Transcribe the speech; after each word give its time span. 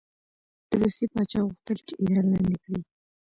د 0.67 0.69
روسیې 0.81 1.05
پاچا 1.13 1.39
غوښتل 1.45 1.77
چې 1.87 1.93
ایران 2.01 2.25
لاندې 2.31 2.55
کړي. 2.63 2.79